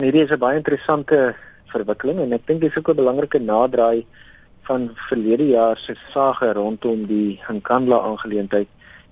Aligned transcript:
Hierdie 0.00 0.22
is 0.24 0.30
'n 0.32 0.40
baie 0.40 0.56
interessante 0.56 1.16
verwikkeling 1.68 2.20
en 2.20 2.32
ek 2.32 2.46
dink 2.48 2.60
dis 2.62 2.76
ook 2.78 2.88
'n 2.88 3.00
belangrike 3.00 3.38
naderdraai 3.38 4.06
van 4.68 4.90
verlede 5.08 5.46
jaar 5.48 5.76
se 5.76 5.94
sage 6.12 6.52
rondom 6.52 7.04
die 7.06 7.40
Nkandla 7.56 7.98
aangeleentheid 8.08 8.68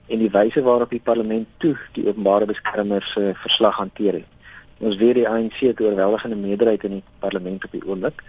en 0.08 0.18
die 0.18 0.30
wyse 0.30 0.62
waarop 0.62 0.90
die 0.90 1.04
parlement 1.10 1.46
toe 1.58 1.76
die 1.92 2.06
openbare 2.08 2.46
beskermer 2.46 3.02
se 3.02 3.34
verslag 3.34 3.76
hanteer 3.76 4.12
het. 4.12 4.30
Ons 4.78 4.96
weet 4.96 5.14
die 5.14 5.28
ANC 5.28 5.60
het 5.60 5.80
'n 5.80 5.84
oorweldigende 5.84 6.36
meerderheid 6.36 6.84
in 6.84 6.90
die 6.90 7.04
parlement 7.18 7.64
op 7.64 7.72
die 7.72 7.84
oomblik 7.84 8.22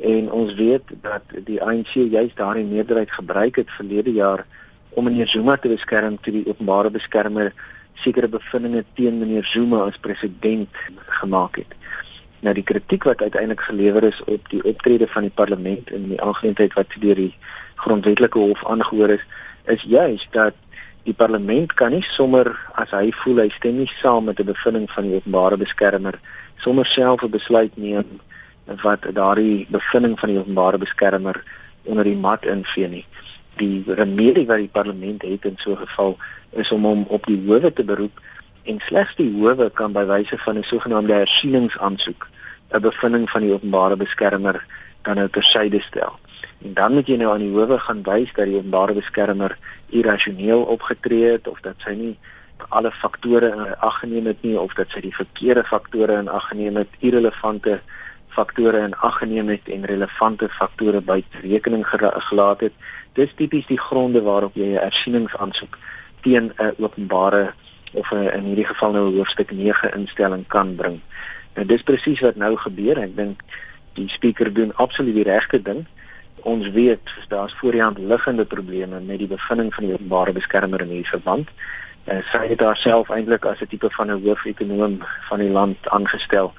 en 0.00 0.32
ons 0.32 0.54
weet 0.54 0.82
dat 1.02 1.22
die 1.44 1.62
ANC 1.62 1.92
juist 1.94 2.36
daardie 2.36 2.66
meerderheid 2.66 3.10
gebruik 3.10 3.56
het 3.56 3.70
verlede 3.70 4.12
jaar 4.12 4.46
om 4.90 5.04
meneer 5.04 5.28
Zuma 5.28 5.56
te 5.56 5.68
beskerm 5.68 6.18
toe 6.20 6.32
die 6.32 6.48
openbare 6.48 6.90
beskermer 6.90 7.52
sekere 8.02 8.28
bevindinge 8.28 8.84
teen 8.94 9.18
meneer 9.18 9.44
Zuma 9.44 9.84
as 9.86 9.98
president 9.98 10.68
gemaak 11.20 11.56
het. 11.56 11.74
Nou 12.42 12.54
die 12.54 12.66
kritiek 12.66 13.04
wat 13.06 13.22
uiteindelik 13.22 13.60
gelewer 13.60 14.04
is 14.04 14.18
op 14.24 14.48
die 14.50 14.62
optrede 14.64 15.06
van 15.08 15.28
die 15.28 15.34
parlement 15.34 15.90
in 15.90 16.08
die 16.08 16.20
aangeleentheid 16.22 16.74
wat 16.74 16.96
deur 16.98 17.14
die 17.14 17.34
grondwetlike 17.84 18.38
hof 18.38 18.66
aangehoor 18.66 19.14
is, 19.18 19.24
is 19.70 19.86
juis 19.86 20.26
dat 20.30 20.58
die 21.06 21.14
parlement 21.14 21.74
kan 21.78 21.90
nie 21.94 22.02
sommer 22.02 22.50
as 22.78 22.90
hy 22.94 23.10
voel 23.22 23.42
hy 23.42 23.48
stem 23.54 23.78
nie 23.82 23.90
saam 23.90 24.28
met 24.30 24.40
'n 24.40 24.50
bevinding 24.50 24.90
van 24.90 25.08
die 25.08 25.16
openbare 25.18 25.56
beskermer 25.56 26.18
sommer 26.58 26.86
self 26.86 27.22
'n 27.22 27.30
besluit 27.30 27.76
neem 27.76 28.20
wat 28.82 29.06
daardie 29.14 29.66
bevinding 29.70 30.18
van 30.18 30.28
die 30.28 30.38
openbare 30.38 30.78
beskermer 30.78 31.42
onder 31.84 32.04
die 32.04 32.16
mat 32.16 32.44
invee 32.46 32.88
nie. 32.88 33.06
Die 33.60 33.82
remedie 33.86 34.46
wat 34.46 34.56
die 34.56 34.68
parlement 34.72 35.22
het 35.22 35.44
in 35.44 35.56
so 35.58 35.72
'n 35.72 35.76
geval 35.86 36.16
is 36.50 36.72
om 36.72 36.84
hom 36.84 37.04
op 37.08 37.26
die 37.26 37.42
howe 37.46 37.72
te 37.72 37.84
beroep 37.84 38.20
en 38.64 38.80
slegs 38.80 39.14
die 39.16 39.32
howe 39.40 39.70
kan 39.70 39.92
by 39.92 40.04
wyse 40.04 40.38
van 40.38 40.58
'n 40.58 40.62
sogenaamde 40.62 41.12
hersieningsaansoek 41.12 42.28
'n 42.70 42.80
bevinding 42.80 43.30
van 43.30 43.40
die 43.40 43.52
openbare 43.52 43.96
beskermer 43.96 44.64
dan 45.02 45.16
nou 45.16 45.28
tersyde 45.28 45.80
stel. 45.80 46.18
En 46.64 46.74
dan 46.74 46.92
moet 46.92 47.06
jy 47.06 47.16
nou 47.16 47.32
aan 47.32 47.44
die 47.44 47.50
howe 47.50 47.78
gaan 47.78 48.02
wys 48.02 48.32
dat 48.34 48.46
die 48.46 48.56
openbare 48.56 48.94
beskermer 48.94 49.58
irrasioneel 49.88 50.62
opgetree 50.62 51.24
het 51.24 51.48
of 51.48 51.60
dat 51.60 51.74
sy 51.78 51.94
nie 51.98 52.18
alle 52.68 52.92
faktore 52.92 53.50
in 53.52 53.76
ag 53.78 53.98
geneem 53.98 54.26
het 54.26 54.42
nie 54.42 54.58
of 54.60 54.74
dat 54.74 54.90
sy 54.90 55.00
die 55.00 55.14
verkeerde 55.14 55.64
faktore 55.64 56.18
in 56.18 56.28
ag 56.28 56.48
geneem 56.48 56.76
het, 56.76 56.88
irrelevante 57.00 57.80
faktore 58.32 58.78
in 58.78 58.94
ag 58.94 59.18
geneem 59.18 59.48
het 59.48 59.68
en 59.68 59.84
relevante 59.84 60.48
faktore 60.48 61.00
buite 61.00 61.40
rekening 61.42 61.84
gelaat 62.28 62.60
het. 62.60 62.72
Dis 63.12 63.34
tipies 63.36 63.66
die 63.66 63.80
gronde 63.80 64.22
waarop 64.22 64.54
jy 64.54 64.72
'n 64.72 64.84
ersieningsaansoek 64.88 65.78
teen 66.20 66.52
'n 66.56 66.74
openbare 66.78 67.52
of 67.92 68.12
'n 68.12 68.32
in 68.36 68.44
hierdie 68.44 68.66
geval 68.66 68.92
nou 68.92 69.16
hoofstuk 69.16 69.50
9 69.50 69.92
instelling 69.94 70.46
kan 70.46 70.74
bring. 70.74 71.00
En 71.52 71.66
dis 71.66 71.82
presies 71.82 72.20
wat 72.20 72.36
nou 72.36 72.56
gebeur. 72.56 72.98
Ek 72.98 73.16
dink 73.16 73.40
die 73.92 74.08
spreker 74.08 74.52
doen 74.52 74.74
absoluut 74.74 75.14
die 75.14 75.28
regte 75.28 75.62
ding. 75.62 75.86
Ons 76.42 76.70
weet 76.70 77.14
daar's 77.28 77.54
voorhand 77.54 77.98
liggende 77.98 78.44
probleme 78.44 79.00
met 79.00 79.18
die 79.18 79.26
bevinding 79.26 79.74
van 79.74 79.84
die 79.84 79.92
openbare 79.92 80.32
beskermer 80.32 80.80
in 80.80 80.88
hierdie 80.88 81.08
verband. 81.08 81.48
En 82.04 82.22
sy 82.32 82.48
het 82.48 82.60
haarself 82.60 83.10
eintlik 83.10 83.44
as 83.44 83.60
'n 83.60 83.66
tipe 83.66 83.90
van 83.90 84.10
'n 84.10 84.22
hoofekonoom 84.24 84.98
van 85.28 85.38
die 85.38 85.50
land 85.50 85.76
aangestel 85.88 86.52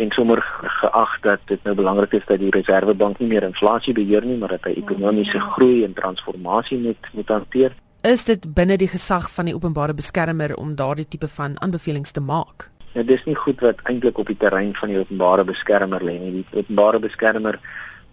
en 0.00 0.10
sommer 0.16 0.40
geag 0.80 1.18
dat 1.20 1.40
dit 1.44 1.64
nou 1.68 1.74
belangrik 1.76 2.12
is 2.16 2.26
dat 2.26 2.40
die 2.40 2.50
Reserwebank 2.54 3.18
nie 3.20 3.28
meer 3.28 3.44
inflasie 3.44 3.92
beheer 3.92 4.24
nie, 4.24 4.38
maar 4.40 4.54
dat 4.56 4.64
hy 4.70 4.78
ekonomiese 4.80 5.36
ja. 5.36 5.48
groei 5.54 5.84
en 5.84 5.94
transformasie 5.98 6.78
moet 6.80 7.10
moet 7.12 7.28
hanteer. 7.28 7.76
Is 8.08 8.24
dit 8.24 8.46
binne 8.56 8.78
die 8.80 8.88
gesag 8.88 9.28
van 9.34 9.50
die 9.50 9.54
openbare 9.54 9.94
beskermer 9.94 10.54
om 10.56 10.72
daardie 10.74 11.08
tipe 11.08 11.28
van 11.28 11.58
aanbevelings 11.60 12.16
te 12.16 12.20
maak? 12.24 12.70
Ja, 12.94 13.04
dis 13.06 13.24
nie 13.28 13.36
goed 13.36 13.60
wat 13.60 13.82
eintlik 13.84 14.18
op 14.18 14.26
die 14.32 14.38
terrein 14.40 14.72
van 14.74 14.88
die 14.88 14.98
openbare 14.98 15.44
beskermer 15.44 16.02
lê 16.02 16.16
nie. 16.18 16.32
Die 16.40 16.62
openbare 16.62 16.98
beskermer 16.98 17.60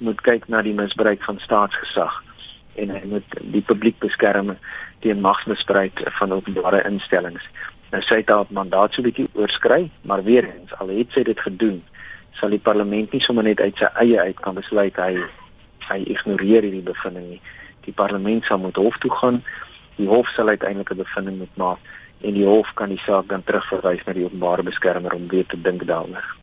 moet 0.04 0.20
kyk 0.22 0.50
na 0.52 0.62
die 0.62 0.76
misbruik 0.76 1.24
van 1.24 1.40
staatsgesag 1.40 2.20
en 2.78 2.92
hy 2.94 3.02
moet 3.10 3.40
die 3.56 3.64
publiek 3.66 3.98
beskerm 4.04 4.52
teen 5.02 5.24
magsmisbruik 5.24 6.04
van 6.20 6.36
openbare 6.36 6.84
instellings. 6.90 7.48
Nou 7.92 8.02
sy 8.04 8.16
het 8.22 8.30
haar 8.30 8.50
mandaat 8.50 8.94
so 8.94 9.02
bietjie 9.02 9.28
oorskry, 9.34 9.90
maar 10.02 10.24
weer 10.24 10.44
eens, 10.44 10.74
al 10.80 10.92
het 10.92 11.14
sy 11.16 11.24
dit 11.24 11.40
gedoen, 11.40 11.84
sal 12.40 12.50
die 12.54 12.60
parlement 12.60 13.12
nie 13.12 13.22
sommer 13.24 13.44
net 13.48 13.62
uit 13.62 13.78
sy 13.80 13.88
eie 14.04 14.20
uit 14.20 14.40
kan 14.44 14.58
besluit 14.58 14.96
hy 15.02 15.14
hy 15.88 16.02
ignoreer 16.12 16.66
hierdie 16.68 16.84
bevinding 16.84 17.30
nie. 17.30 17.42
Die 17.88 17.94
parlement 17.96 18.44
sal 18.46 18.60
moet 18.60 18.76
hof 18.76 18.98
toe 19.00 19.12
gaan. 19.22 19.40
Die 19.96 20.08
hof 20.10 20.28
sal 20.36 20.52
uiteindelik 20.52 20.92
'n 20.92 21.04
bevinding 21.04 21.38
moet 21.38 21.56
maak 21.58 21.80
en 22.22 22.34
die 22.34 22.46
hof 22.46 22.74
kan 22.74 22.90
die 22.90 23.00
saak 23.06 23.30
dan 23.30 23.44
terugverwys 23.44 24.04
na 24.06 24.14
die 24.14 24.26
openbare 24.26 24.64
beskermer 24.64 25.14
om 25.14 25.28
weer 25.28 25.46
te 25.46 25.62
dink 25.62 25.88
daaroor. 25.88 26.38